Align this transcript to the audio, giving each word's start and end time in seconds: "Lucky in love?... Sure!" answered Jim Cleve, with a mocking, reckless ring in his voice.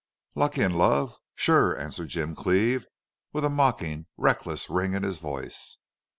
"Lucky 0.33 0.63
in 0.63 0.73
love?... 0.79 1.19
Sure!" 1.35 1.77
answered 1.77 2.07
Jim 2.07 2.33
Cleve, 2.33 2.87
with 3.33 3.45
a 3.45 3.51
mocking, 3.51 4.07
reckless 4.17 4.67
ring 4.67 4.95
in 4.95 5.03
his 5.03 5.19
voice. 5.19 5.77